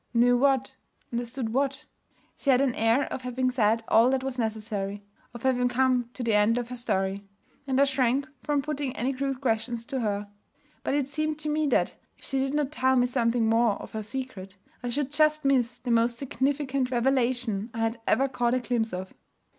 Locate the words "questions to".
9.41-9.99